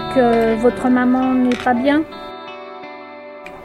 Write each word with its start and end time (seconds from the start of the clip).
Donc 0.00 0.16
euh, 0.16 0.56
votre 0.58 0.88
maman 0.88 1.34
n'est 1.34 1.56
pas 1.56 1.74
bien 1.74 2.02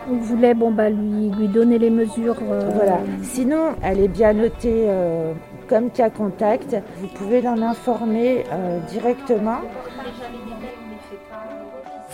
Vous 0.07 0.19
voulez 0.19 0.53
bon, 0.53 0.71
bah, 0.71 0.89
lui, 0.89 1.31
lui 1.31 1.47
donner 1.47 1.79
les 1.79 1.89
mesures 1.89 2.37
euh, 2.43 2.69
Voilà. 2.75 2.99
Sinon, 3.23 3.75
elle 3.81 3.99
est 3.99 4.07
bien 4.07 4.33
notée 4.33 4.85
euh, 4.87 5.33
comme 5.67 5.89
cas 5.89 6.09
contact. 6.09 6.75
Vous 6.97 7.07
pouvez 7.07 7.41
l'en 7.41 7.61
informer 7.61 8.43
euh, 8.51 8.79
directement. 8.91 9.61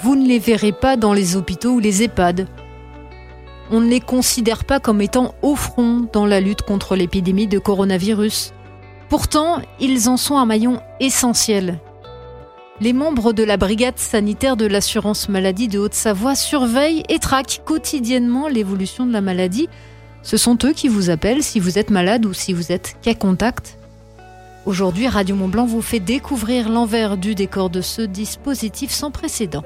Vous 0.01 0.15
ne 0.15 0.25
les 0.25 0.39
verrez 0.39 0.71
pas 0.71 0.95
dans 0.95 1.13
les 1.13 1.35
hôpitaux 1.35 1.71
ou 1.71 1.79
les 1.79 2.03
EHPAD. 2.03 2.47
On 3.71 3.81
ne 3.81 3.89
les 3.89 4.01
considère 4.01 4.65
pas 4.65 4.79
comme 4.79 5.01
étant 5.01 5.33
au 5.41 5.55
front 5.55 6.05
dans 6.13 6.25
la 6.25 6.39
lutte 6.39 6.61
contre 6.61 6.95
l'épidémie 6.95 7.47
de 7.47 7.59
coronavirus. 7.59 8.53
Pourtant, 9.09 9.57
ils 9.79 10.07
en 10.07 10.15
sont 10.15 10.37
un 10.37 10.45
maillon 10.45 10.79
essentiel. 10.99 11.79
Les 12.81 12.93
membres 12.93 13.31
de 13.31 13.43
la 13.43 13.57
brigade 13.57 13.99
sanitaire 13.99 14.57
de 14.57 14.65
l'assurance 14.65 15.29
maladie 15.29 15.67
de 15.67 15.77
Haute-Savoie 15.77 16.33
surveillent 16.33 17.03
et 17.09 17.19
traquent 17.19 17.61
quotidiennement 17.63 18.47
l'évolution 18.47 19.05
de 19.05 19.13
la 19.13 19.21
maladie. 19.21 19.69
Ce 20.23 20.35
sont 20.35 20.57
eux 20.63 20.73
qui 20.73 20.87
vous 20.87 21.11
appellent 21.11 21.43
si 21.43 21.59
vous 21.59 21.77
êtes 21.77 21.91
malade 21.91 22.25
ou 22.25 22.33
si 22.33 22.53
vous 22.53 22.71
êtes 22.71 22.95
cas 23.03 23.13
contact. 23.13 23.77
Aujourd'hui, 24.65 25.07
Radio 25.07 25.35
Mont 25.35 25.47
Blanc 25.47 25.67
vous 25.67 25.83
fait 25.83 25.99
découvrir 25.99 26.69
l'envers 26.69 27.17
du 27.17 27.35
décor 27.35 27.69
de 27.69 27.81
ce 27.81 28.01
dispositif 28.01 28.89
sans 28.89 29.11
précédent. 29.11 29.63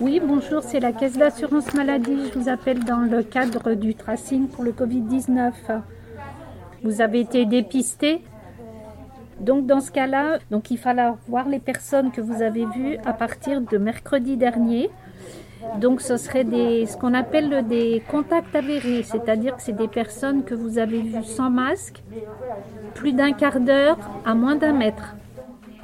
Oui, 0.00 0.22
bonjour, 0.26 0.62
c'est 0.62 0.80
la 0.80 0.92
caisse 0.92 1.18
d'assurance 1.18 1.74
maladie. 1.74 2.16
Je 2.32 2.38
vous 2.38 2.48
appelle 2.48 2.82
dans 2.84 3.00
le 3.00 3.22
cadre 3.22 3.74
du 3.74 3.94
tracing 3.94 4.48
pour 4.48 4.64
le 4.64 4.72
Covid-19. 4.72 5.52
Vous 6.82 7.02
avez 7.02 7.20
été 7.20 7.44
dépisté. 7.44 8.22
Donc 9.40 9.66
dans 9.66 9.80
ce 9.80 9.90
cas-là, 9.90 10.38
donc 10.50 10.70
il 10.70 10.78
fallait 10.78 11.10
voir 11.28 11.48
les 11.48 11.58
personnes 11.58 12.10
que 12.10 12.20
vous 12.20 12.42
avez 12.42 12.66
vues 12.66 12.98
à 13.04 13.12
partir 13.12 13.60
de 13.60 13.78
mercredi 13.78 14.36
dernier. 14.36 14.90
Donc 15.80 16.00
ce 16.00 16.16
serait 16.16 16.44
des, 16.44 16.86
ce 16.86 16.96
qu'on 16.96 17.14
appelle 17.14 17.66
des 17.66 18.02
contacts 18.10 18.54
avérés, 18.54 19.02
c'est-à-dire 19.02 19.56
que 19.56 19.62
c'est 19.62 19.76
des 19.76 19.88
personnes 19.88 20.44
que 20.44 20.54
vous 20.54 20.78
avez 20.78 21.00
vues 21.00 21.24
sans 21.24 21.50
masque, 21.50 22.02
plus 22.94 23.12
d'un 23.12 23.32
quart 23.32 23.60
d'heure 23.60 23.98
à 24.24 24.34
moins 24.34 24.56
d'un 24.56 24.72
mètre. 24.72 25.16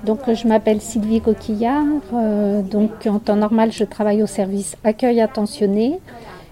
Donc 0.05 0.21
je 0.33 0.49
m'appelle 0.49 0.81
Sylvie 0.81 1.21
Coquillard. 1.21 1.85
euh, 2.15 2.63
donc 2.63 3.07
en 3.07 3.19
temps 3.19 3.37
normal, 3.37 3.71
je 3.73 3.85
travaille 3.85 4.23
au 4.23 4.27
service 4.27 4.77
accueil 4.85 5.21
attentionné. 5.21 6.01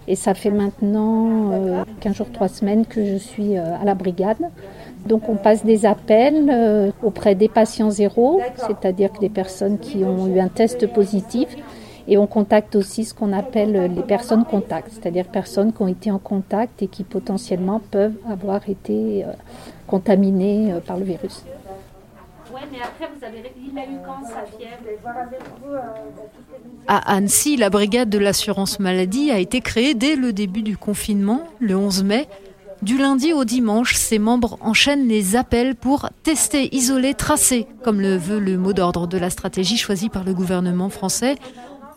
Et 0.07 0.15
ça 0.17 0.33
fait 0.33 0.51
maintenant 0.51 1.53
euh, 1.53 1.85
15 2.01 2.17
jours, 2.17 2.33
3 2.33 2.49
semaines 2.49 2.87
que 2.87 3.05
je 3.05 3.17
suis 3.17 3.59
euh, 3.59 3.77
à 3.81 3.85
la 3.85 3.95
brigade. 3.95 4.39
Donc 5.07 5.29
on 5.29 5.37
passe 5.37 5.65
des 5.65 5.87
appels 5.87 6.51
euh, 6.51 6.91
auprès 7.03 7.35
des 7.35 7.49
patients 7.49 7.91
zéro, 7.91 8.41
c'est-à-dire 8.57 9.13
que 9.13 9.21
des 9.21 9.29
personnes 9.29 9.79
qui 9.79 10.05
ont 10.05 10.27
eu 10.27 10.39
un 10.41 10.49
test 10.49 10.87
positif. 10.93 11.49
Et 12.11 12.17
on 12.17 12.27
contacte 12.27 12.75
aussi 12.75 13.05
ce 13.05 13.13
qu'on 13.13 13.35
appelle 13.35 13.93
les 13.95 14.03
personnes 14.03 14.47
contacts, 14.47 14.93
c'est-à-dire 14.93 15.27
personnes 15.27 15.75
qui 15.75 15.83
ont 15.83 15.89
été 15.89 16.11
en 16.11 16.19
contact 16.19 16.83
et 16.83 16.87
qui 16.87 17.05
potentiellement 17.05 17.83
peuvent 17.91 18.17
avoir 18.31 18.67
été 18.67 19.25
euh, 19.25 19.33
contaminées 19.87 20.73
euh, 20.73 20.81
par 20.81 20.97
le 20.97 21.05
virus. 21.05 21.45
Ouais, 22.53 22.63
mais 22.73 22.79
après, 22.83 23.11
vous 23.15 23.23
avez 23.23 23.43
il 23.57 23.79
a 23.79 23.83
eu 23.83 23.99
quand 24.07 24.27
sa 24.27 24.47
fièvre? 24.57 24.79
À 26.87 27.15
Annecy, 27.15 27.59
la 27.59 27.69
brigade 27.69 28.09
de 28.09 28.19
l'assurance 28.19 28.81
maladie 28.81 29.31
a 29.31 29.39
été 29.39 29.61
créée 29.61 29.93
dès 29.93 30.17
le 30.17 30.33
début 30.33 30.63
du 30.63 30.79
confinement, 30.79 31.43
le 31.61 31.77
11 31.77 32.05
mai. 32.05 32.27
Du 32.83 32.97
lundi 32.97 33.33
au 33.33 33.45
dimanche, 33.45 33.95
ses 33.95 34.21
membres 34.21 34.57
enchaînent 34.61 35.09
les 35.09 35.35
appels 35.35 35.75
pour 35.75 36.11
tester, 36.23 36.75
isoler, 36.75 37.15
tracer, 37.15 37.67
comme 37.83 38.01
le 38.01 38.17
veut 38.17 38.39
le 38.39 38.57
mot 38.57 38.73
d'ordre 38.73 39.09
de 39.09 39.19
la 39.19 39.31
stratégie 39.31 39.77
choisie 39.77 40.09
par 40.09 40.23
le 40.23 40.33
gouvernement 40.33 40.89
français. 40.89 41.35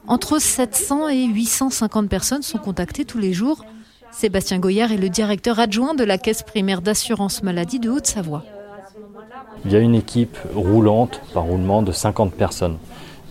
Entre 0.08 0.40
700 0.40 1.10
et 1.10 1.26
850 1.26 2.10
personnes 2.10 2.42
sont 2.42 2.58
contactées 2.58 3.06
tous 3.06 3.20
les 3.20 3.32
jours. 3.32 3.64
Sébastien 4.12 4.58
Goyard 4.58 4.92
est 4.92 4.98
le 4.98 5.10
directeur 5.10 5.60
adjoint 5.60 5.94
de 5.94 6.04
la 6.04 6.18
caisse 6.18 6.42
primaire 6.42 6.82
d'assurance 6.82 7.44
maladie 7.44 7.80
de 7.80 7.90
Haute-Savoie. 7.90 8.44
Il 9.64 9.72
y 9.72 9.76
a 9.76 9.80
une 9.80 9.96
équipe 9.96 10.38
roulante 10.56 11.22
par 11.34 11.44
roulement 11.44 11.84
de 11.84 11.92
50 11.92 12.34
personnes. 12.34 12.78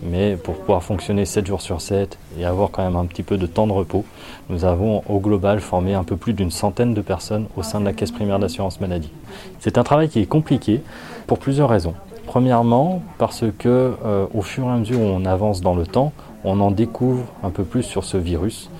Mais 0.03 0.37
pour 0.37 0.55
pouvoir 0.56 0.83
fonctionner 0.83 1.25
7 1.25 1.47
jours 1.47 1.61
sur 1.61 1.81
7 1.81 2.19
et 2.38 2.44
avoir 2.44 2.71
quand 2.71 2.83
même 2.83 2.97
un 2.97 3.05
petit 3.05 3.22
peu 3.22 3.37
de 3.37 3.47
temps 3.47 3.66
de 3.66 3.72
repos, 3.72 4.05
nous 4.49 4.65
avons 4.65 5.03
au 5.09 5.21
global 5.21 5.61
formé 5.61 5.94
un 5.94 6.05
peu 6.05 6.16
plus 6.16 6.33
d'une 6.33 6.50
centaine 6.50 6.94
de 6.94 7.00
personnes 7.03 7.47
au 7.56 7.62
sein 7.62 7.81
de 7.81 7.84
la 7.84 7.93
caisse 7.93 8.10
primaire 8.10 8.39
d'assurance 8.39 8.81
maladie. 8.81 9.12
C'est 9.59 9.77
un 9.77 9.83
travail 9.83 10.09
qui 10.09 10.21
est 10.21 10.27
compliqué 10.27 10.81
pour 11.27 11.39
plusieurs 11.39 11.69
raisons. 11.69 11.94
Premièrement, 12.27 13.03
parce 13.19 13.44
que 13.59 13.94
euh, 14.05 14.27
au 14.33 14.43
fur 14.43 14.65
et 14.65 14.71
à 14.71 14.77
mesure 14.77 15.00
où 15.00 15.05
on 15.05 15.25
avance 15.25 15.60
dans 15.60 15.75
le 15.75 15.87
temps, 15.87 16.12
on 16.44 16.60
en 16.60 16.71
découvre 16.71 17.25
un 17.43 17.50
peu 17.50 17.65
plus 17.65 17.83
sur 17.83 18.05
ce 18.05 18.16
virus. 18.16 18.71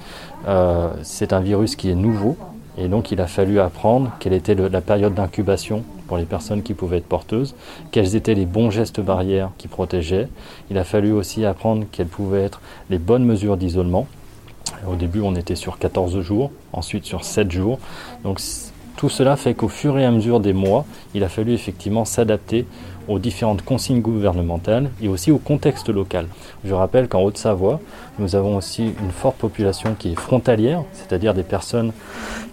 Euh, 0.49 0.91
c'est 1.03 1.33
un 1.33 1.41
virus 1.41 1.77
qui 1.77 1.91
est 1.91 1.95
nouveau 1.95 2.37
et 2.79 2.89
donc 2.89 3.11
il 3.11 3.21
a 3.21 3.27
fallu 3.27 3.61
apprendre 3.61 4.13
quelle 4.21 4.33
était 4.33 4.55
la 4.55 4.81
période 4.81 5.15
d'incubation 5.15 5.83
pour 6.07 6.17
les 6.17 6.25
personnes 6.25 6.63
qui 6.63 6.75
pouvaient 6.75 6.99
être 6.99 7.07
porteuses, 7.07 7.55
quels 7.91 8.17
étaient 8.17 8.35
les 8.35 8.47
bons 8.47 8.71
gestes 8.71 9.01
barrières 9.01 9.51
qui 9.59 9.69
protégeaient. 9.69 10.29
Il 10.71 10.79
a 10.79 10.85
fallu 10.85 11.13
aussi 11.13 11.45
apprendre 11.45 11.87
quelles 11.93 12.07
pouvaient 12.07 12.43
être 12.43 12.61
les 12.91 12.99
bonnes 12.99 13.25
mesures 13.25 13.57
d'isolement. 13.57 14.07
Au 14.89 14.95
début, 14.95 15.21
on 15.21 15.35
était 15.35 15.57
sur 15.57 15.79
14 15.79 16.21
jours, 16.21 16.51
ensuite 16.73 17.05
sur 17.05 17.25
7 17.25 17.51
jours. 17.51 17.79
Tout 19.01 19.09
cela 19.09 19.37
fait 19.37 19.55
qu'au 19.55 19.69
fur 19.69 19.99
et 19.99 20.05
à 20.05 20.11
mesure 20.11 20.41
des 20.41 20.53
mois, 20.53 20.85
il 21.15 21.25
a 21.25 21.31
fallu 21.31 21.55
effectivement 21.55 22.05
s'adapter 22.05 22.67
aux 23.09 23.19
différentes 23.19 23.63
consignes 23.63 24.03
gouvernementales 24.03 24.91
et 25.01 25.09
aussi 25.09 25.31
au 25.31 25.39
contexte 25.39 25.89
local. 25.89 26.27
Je 26.67 26.75
rappelle 26.75 27.09
qu'en 27.09 27.23
Haute-Savoie, 27.23 27.81
nous 28.19 28.37
avons 28.37 28.59
aussi 28.59 28.93
une 29.03 29.11
forte 29.11 29.39
population 29.39 29.97
qui 29.99 30.13
est 30.13 30.21
frontalière, 30.21 30.85
c'est-à-dire 30.93 31.33
des 31.33 31.45
personnes 31.45 31.93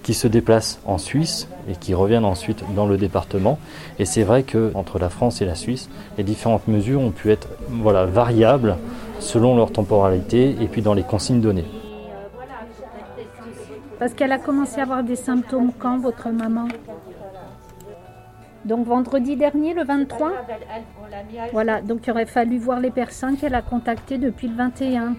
qui 0.04 0.14
se 0.14 0.30
déplacent 0.30 0.80
en 0.86 0.98
Suisse 0.98 1.50
et 1.70 1.76
qui 1.76 1.94
reviennent 1.94 2.24
ensuite 2.24 2.64
dans 2.78 2.86
le 2.86 2.96
département. 2.96 3.60
Et 4.00 4.06
c'est 4.06 4.24
vrai 4.24 4.44
que 4.44 4.72
entre 4.74 5.00
la 5.00 5.10
France 5.10 5.42
et 5.42 5.46
la 5.46 5.56
Suisse, 5.56 5.90
les 6.18 6.24
différentes 6.24 6.70
mesures 6.70 7.02
ont 7.02 7.12
pu 7.12 7.30
être 7.30 7.50
voilà, 7.70 8.06
variables 8.06 8.78
selon 9.20 9.58
leur 9.58 9.74
temporalité 9.74 10.56
et 10.62 10.68
puis 10.68 10.82
dans 10.82 10.94
les 10.94 11.04
consignes 11.04 11.42
données. 11.42 11.66
Parce 14.00 14.14
qu'elle 14.14 14.32
a 14.32 14.38
commencé 14.38 14.80
à 14.80 14.84
avoir 14.84 15.04
des 15.04 15.16
symptômes 15.16 15.72
quand, 15.78 15.98
votre 15.98 16.30
maman 16.30 16.68
Donc 18.66 18.86
vendredi 18.86 19.36
dernier, 19.36 19.74
le 19.74 19.84
23 19.84 20.32
Voilà, 21.52 21.82
donc 21.82 22.06
il 22.06 22.12
aurait 22.12 22.26
fallu 22.26 22.58
voir 22.58 22.80
les 22.80 22.92
personnes 22.92 23.38
qu'elle 23.38 23.56
a 23.56 23.62
contactées 23.62 24.18
depuis 24.18 24.48
le 24.48 24.56
21. 24.56 25.16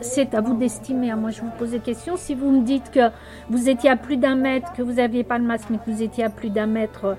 C'est 0.00 0.34
à 0.34 0.40
vous 0.40 0.54
d'estimer. 0.54 1.10
hein. 1.10 1.16
Moi, 1.16 1.30
je 1.30 1.40
vous 1.42 1.50
pose 1.58 1.72
des 1.72 1.80
questions. 1.80 2.16
Si 2.16 2.34
vous 2.34 2.50
me 2.50 2.62
dites 2.62 2.90
que 2.90 3.10
vous 3.50 3.68
étiez 3.68 3.90
à 3.90 3.96
plus 3.96 4.16
d'un 4.16 4.36
mètre, 4.36 4.72
que 4.72 4.82
vous 4.82 4.94
n'aviez 4.94 5.24
pas 5.24 5.38
le 5.38 5.44
masque, 5.44 5.68
mais 5.70 5.78
que 5.78 5.90
vous 5.90 6.02
étiez 6.02 6.24
à 6.24 6.30
plus 6.30 6.50
d'un 6.50 6.66
mètre, 6.66 7.16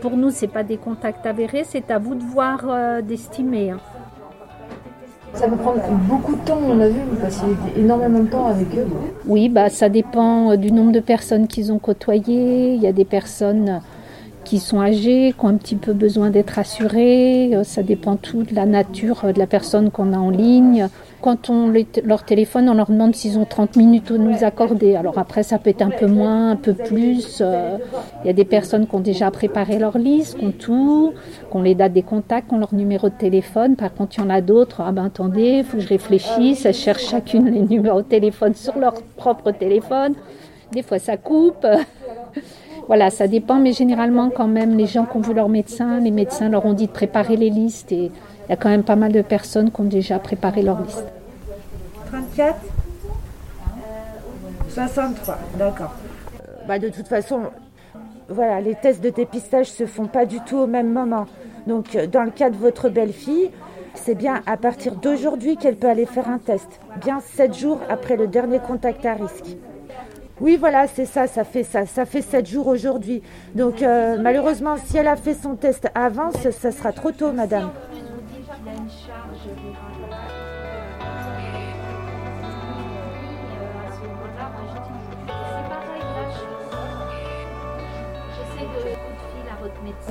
pour 0.00 0.16
nous, 0.16 0.30
c'est 0.30 0.48
pas 0.48 0.62
des 0.64 0.78
contacts 0.78 1.26
avérés. 1.26 1.64
C'est 1.64 1.90
à 1.90 1.98
vous 1.98 2.14
de 2.14 2.22
voir, 2.24 2.64
euh, 2.68 3.02
d'estimer. 3.02 3.74
Ça 5.36 5.48
peut 5.48 5.56
prendre 5.56 5.80
beaucoup 6.08 6.34
de 6.34 6.40
temps, 6.46 6.58
on 6.66 6.80
a 6.80 6.88
vu, 6.88 6.98
vous 7.10 7.16
passiez 7.16 7.48
énormément 7.76 8.20
de 8.20 8.28
temps 8.28 8.46
avec 8.46 8.68
eux. 8.74 8.86
Oui, 9.26 9.50
bah, 9.50 9.68
ça 9.68 9.90
dépend 9.90 10.52
euh, 10.52 10.56
du 10.56 10.72
nombre 10.72 10.92
de 10.92 11.00
personnes 11.00 11.46
qu'ils 11.46 11.72
ont 11.72 11.78
côtoyées. 11.78 12.72
Il 12.72 12.80
y 12.80 12.86
a 12.86 12.92
des 12.92 13.04
personnes 13.04 13.82
qui 14.44 14.58
sont 14.58 14.80
âgées, 14.80 15.34
qui 15.38 15.44
ont 15.44 15.48
un 15.48 15.56
petit 15.56 15.76
peu 15.76 15.92
besoin 15.92 16.30
d'être 16.30 16.58
assurées. 16.58 17.54
Euh, 17.54 17.64
Ça 17.64 17.82
dépend 17.82 18.16
tout 18.16 18.44
de 18.44 18.54
la 18.54 18.64
nature 18.64 19.26
euh, 19.26 19.32
de 19.32 19.38
la 19.38 19.46
personne 19.46 19.90
qu'on 19.90 20.14
a 20.14 20.18
en 20.18 20.30
ligne. 20.30 20.88
Quand 21.22 21.50
on 21.50 21.70
les- 21.70 21.86
leur 22.04 22.24
téléphone, 22.24 22.68
on 22.68 22.74
leur 22.74 22.90
demande 22.90 23.14
s'ils 23.16 23.38
ont 23.38 23.44
30 23.46 23.74
minutes 23.76 24.10
à 24.10 24.18
nous 24.18 24.44
accorder. 24.44 24.94
Alors 24.96 25.18
après, 25.18 25.42
ça 25.42 25.58
peut 25.58 25.70
être 25.70 25.82
un 25.82 25.90
peu 25.90 26.06
moins, 26.06 26.50
un 26.50 26.56
peu 26.56 26.74
plus. 26.74 27.38
Euh, 27.40 27.78
Il 28.22 28.26
y 28.26 28.30
a 28.30 28.32
des 28.32 28.44
personnes 28.44 28.86
qui 28.86 28.94
ont 28.94 29.00
déjà 29.00 29.30
préparé 29.30 29.78
leur 29.78 29.96
liste, 29.98 30.38
qui 30.38 30.44
ont 30.44 30.52
tout, 30.52 31.12
qui 31.50 31.56
ont 31.56 31.62
les 31.62 31.74
dates 31.74 31.94
des 31.94 32.02
contacts, 32.02 32.48
qui 32.48 32.54
ont 32.54 32.58
leur 32.58 32.74
numéro 32.74 33.08
de 33.08 33.14
téléphone. 33.14 33.76
Par 33.76 33.92
contre, 33.94 34.16
il 34.18 34.20
y 34.22 34.24
en 34.24 34.30
a 34.30 34.40
d'autres. 34.40 34.82
Ah 34.86 34.92
ben 34.92 35.06
attendez, 35.06 35.58
il 35.58 35.64
faut 35.64 35.78
que 35.78 35.82
je 35.82 35.88
réfléchisse. 35.88 36.64
Elles 36.66 36.74
cherchent 36.74 37.08
chacune 37.08 37.50
les 37.50 37.62
numéros 37.62 38.02
de 38.02 38.06
téléphone 38.06 38.54
sur 38.54 38.78
leur 38.78 38.94
propre 39.16 39.50
téléphone. 39.52 40.14
Des 40.72 40.82
fois, 40.82 40.98
ça 40.98 41.16
coupe. 41.16 41.66
Voilà, 42.88 43.10
ça 43.10 43.26
dépend, 43.26 43.56
mais 43.56 43.72
généralement, 43.72 44.30
quand 44.30 44.46
même, 44.46 44.76
les 44.76 44.86
gens 44.86 45.06
qui 45.06 45.16
ont 45.16 45.20
vu 45.20 45.34
leur 45.34 45.48
médecin, 45.48 45.98
les 45.98 46.12
médecins 46.12 46.48
leur 46.48 46.64
ont 46.66 46.72
dit 46.72 46.86
de 46.86 46.92
préparer 46.92 47.34
les 47.36 47.50
listes 47.50 47.90
et 47.90 48.12
il 48.46 48.50
y 48.50 48.52
a 48.52 48.56
quand 48.56 48.68
même 48.68 48.84
pas 48.84 48.96
mal 48.96 49.12
de 49.12 49.22
personnes 49.22 49.70
qui 49.70 49.80
ont 49.80 49.84
déjà 49.84 50.18
préparé 50.18 50.62
leur 50.62 50.80
liste. 50.80 51.04
34 52.06 52.56
63, 54.68 55.38
d'accord. 55.58 55.94
Bah, 56.68 56.78
de 56.78 56.88
toute 56.88 57.08
façon, 57.08 57.42
voilà, 58.28 58.60
les 58.60 58.74
tests 58.74 59.02
de 59.02 59.10
dépistage 59.10 59.66
se 59.66 59.86
font 59.86 60.06
pas 60.06 60.26
du 60.26 60.40
tout 60.40 60.58
au 60.58 60.66
même 60.66 60.92
moment. 60.92 61.26
Donc, 61.66 61.96
euh, 61.96 62.06
dans 62.06 62.22
le 62.22 62.30
cas 62.30 62.50
de 62.50 62.56
votre 62.56 62.88
belle-fille, 62.88 63.50
c'est 63.94 64.14
bien 64.14 64.42
à 64.46 64.56
partir 64.56 64.94
d'aujourd'hui 64.96 65.56
qu'elle 65.56 65.76
peut 65.76 65.88
aller 65.88 66.06
faire 66.06 66.28
un 66.28 66.38
test. 66.38 66.80
Bien 67.00 67.20
7 67.20 67.54
jours 67.54 67.80
après 67.88 68.16
le 68.16 68.26
dernier 68.26 68.58
contact 68.58 69.06
à 69.06 69.14
risque. 69.14 69.56
Oui, 70.38 70.58
voilà, 70.60 70.86
c'est 70.86 71.06
ça, 71.06 71.26
ça 71.26 71.44
fait 71.44 71.62
ça, 71.62 71.86
ça 71.86 72.04
fait 72.04 72.20
sept 72.20 72.46
jours 72.46 72.66
aujourd'hui. 72.66 73.22
Donc 73.54 73.80
euh, 73.80 74.18
malheureusement, 74.20 74.76
si 74.76 74.98
elle 74.98 75.08
a 75.08 75.16
fait 75.16 75.32
son 75.32 75.54
test 75.54 75.88
avant, 75.94 76.30
ça, 76.30 76.52
ça 76.52 76.72
sera 76.72 76.92
trop 76.92 77.10
tôt, 77.10 77.32
madame. 77.32 77.70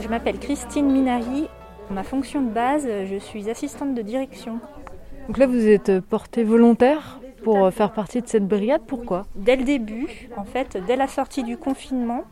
Je 0.02 0.08
m'appelle 0.08 0.40
Christine 0.40 0.92
Minari. 0.92 1.48
Ma 1.92 2.04
fonction 2.04 2.42
de 2.42 2.50
base, 2.50 2.88
je 3.06 3.18
suis 3.18 3.50
assistante 3.50 3.94
de 3.94 4.02
direction. 4.02 4.60
Donc 5.28 5.38
là, 5.38 5.48
vous 5.48 5.68
êtes 5.68 6.00
portée 6.00 6.44
volontaire 6.44 7.20
pour 7.44 7.72
faire 7.72 7.92
partie 7.92 8.22
de 8.22 8.28
cette 8.28 8.48
brigade. 8.48 8.82
Pourquoi? 8.88 9.28
Dès 9.36 9.56
le 9.56 9.64
début, 9.64 10.30
en 10.36 10.46
fait, 10.46 10.78
dès 10.88 10.96
la 10.96 11.08
sortie 11.08 11.44
du 11.44 11.58
confinement, 11.58 12.24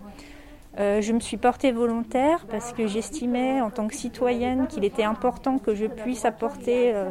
euh, 0.79 1.01
je 1.01 1.13
me 1.13 1.19
suis 1.19 1.37
portée 1.37 1.71
volontaire 1.71 2.45
parce 2.49 2.73
que 2.73 2.87
j'estimais 2.87 3.61
en 3.61 3.69
tant 3.69 3.87
que 3.87 3.95
citoyenne 3.95 4.65
qu'il 4.67 4.83
était 4.83 5.03
important 5.03 5.59
que 5.59 5.75
je 5.75 5.85
puisse 5.85 6.25
apporter 6.25 6.95
euh, 6.95 7.09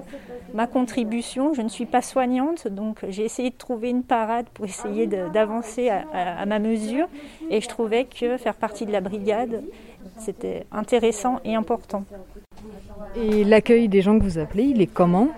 ma 0.52 0.66
contribution. 0.66 1.54
Je 1.54 1.62
ne 1.62 1.68
suis 1.68 1.86
pas 1.86 2.02
soignante, 2.02 2.66
donc 2.66 3.04
j'ai 3.08 3.24
essayé 3.24 3.50
de 3.50 3.56
trouver 3.56 3.90
une 3.90 4.02
parade 4.02 4.46
pour 4.52 4.64
essayer 4.64 5.06
d'avancer 5.06 5.90
à, 5.90 6.04
à, 6.12 6.46
ma 6.46 6.58
mesure. 6.58 7.06
Et 7.50 7.60
je 7.60 7.68
trouvais 7.68 8.04
que 8.04 8.36
faire 8.36 8.54
partie 8.54 8.84
de 8.84 8.92
la 8.92 9.00
brigade, 9.00 9.62
c'était 10.18 10.66
intéressant 10.72 11.40
et 11.44 11.54
important. 11.54 12.04
Et 13.14 13.44
l'accueil 13.44 13.88
des 13.88 14.02
gens 14.02 14.18
que 14.18 14.24
vous 14.24 14.38
appelez, 14.38 14.64
il 14.64 14.80
est 14.80 14.86
comment? 14.86 15.28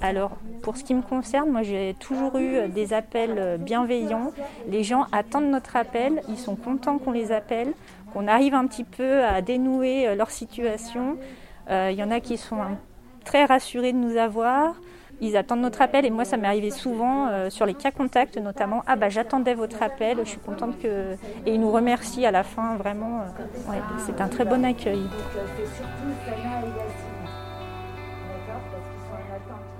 Alors, 0.00 0.30
pour 0.62 0.76
ce 0.76 0.84
qui 0.84 0.94
me 0.94 1.02
concerne, 1.02 1.50
moi 1.50 1.62
j'ai 1.62 1.94
toujours 1.98 2.38
eu 2.38 2.68
des 2.68 2.92
appels 2.92 3.58
bienveillants. 3.58 4.30
Les 4.68 4.84
gens 4.84 5.06
attendent 5.10 5.50
notre 5.50 5.74
appel, 5.74 6.22
ils 6.28 6.38
sont 6.38 6.54
contents 6.54 6.98
qu'on 6.98 7.10
les 7.10 7.32
appelle, 7.32 7.72
qu'on 8.12 8.28
arrive 8.28 8.54
un 8.54 8.66
petit 8.66 8.84
peu 8.84 9.24
à 9.24 9.42
dénouer 9.42 10.14
leur 10.14 10.30
situation. 10.30 11.18
Euh, 11.70 11.90
il 11.92 11.98
y 11.98 12.02
en 12.02 12.10
a 12.10 12.20
qui 12.20 12.36
sont 12.36 12.60
très 13.24 13.44
rassurés 13.44 13.92
de 13.92 13.98
nous 13.98 14.16
avoir. 14.16 14.74
Ils 15.20 15.36
attendent 15.36 15.60
notre 15.60 15.82
appel 15.82 16.06
et 16.06 16.10
moi 16.10 16.24
ça 16.24 16.36
m'est 16.36 16.46
arrivé 16.46 16.70
souvent 16.70 17.26
euh, 17.26 17.50
sur 17.50 17.66
les 17.66 17.74
cas 17.74 17.90
contacts 17.90 18.38
notamment. 18.38 18.84
Ah 18.86 18.94
bah 18.94 19.08
j'attendais 19.08 19.54
votre 19.54 19.82
appel, 19.82 20.18
je 20.22 20.30
suis 20.30 20.38
contente 20.38 20.78
que 20.80 21.14
et 21.44 21.54
ils 21.54 21.60
nous 21.60 21.72
remercient 21.72 22.24
à 22.24 22.30
la 22.30 22.44
fin 22.44 22.76
vraiment. 22.76 23.22
Euh, 23.22 23.72
c'est 24.06 24.20
un 24.20 24.28
très 24.28 24.44
bon 24.44 24.64
accueil. 24.64 25.02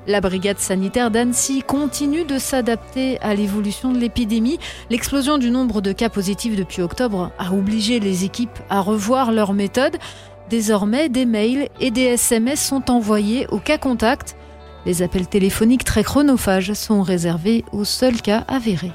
La 0.09 0.23
brigade 0.23 0.59
sanitaire 0.59 1.11
d'Annecy 1.11 1.63
continue 1.63 2.25
de 2.25 2.39
s'adapter 2.39 3.21
à 3.21 3.35
l'évolution 3.35 3.93
de 3.93 3.99
l'épidémie. 3.99 4.59
L'explosion 4.89 5.37
du 5.37 5.51
nombre 5.51 5.83
de 5.83 5.93
cas 5.93 6.09
positifs 6.09 6.57
depuis 6.57 6.81
octobre 6.81 7.31
a 7.39 7.53
obligé 7.53 8.01
les 8.01 8.25
équipes 8.25 8.59
à 8.71 8.81
revoir 8.81 9.33
leurs 9.33 9.53
méthodes. 9.53 9.99
Désormais, 10.49 11.11
des 11.11 11.27
mails 11.27 11.69
et 11.79 11.91
des 11.91 12.05
SMS 12.05 12.59
sont 12.59 12.91
envoyés 12.91 13.47
aux 13.49 13.59
cas 13.59 13.77
contacts. 13.77 14.35
Les 14.87 15.03
appels 15.03 15.27
téléphoniques 15.27 15.85
très 15.85 16.05
chronophages 16.05 16.73
sont 16.73 17.03
réservés 17.03 17.67
aux 17.73 17.85
seuls 17.85 18.23
cas 18.23 18.45
avérés. 18.49 18.93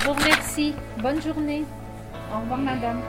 Je 0.00 0.04
vous 0.04 0.14
remercie. 0.14 0.74
Bonne 1.00 1.22
journée. 1.22 1.64
Au 2.34 2.40
revoir, 2.40 2.58
madame. 2.58 3.00